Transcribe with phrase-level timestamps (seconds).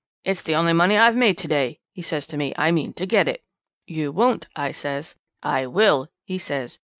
[0.23, 2.55] "'It's the only money I've made to day,' he says to me.
[2.57, 3.43] 'I mean to get it.'
[3.85, 5.13] "'You won't,' I says.
[5.43, 6.79] "'I will,' he says.